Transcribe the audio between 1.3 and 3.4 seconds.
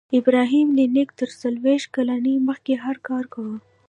څلویښت کلنۍ مخکې هر کار